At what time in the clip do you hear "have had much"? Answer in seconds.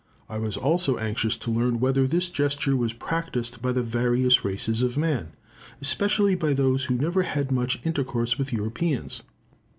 7.21-7.79